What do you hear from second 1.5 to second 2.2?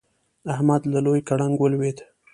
ولوېد.